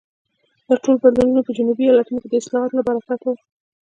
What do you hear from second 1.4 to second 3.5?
په جنوبي ایالتونو کې د اصلاحاتو له برکته وو.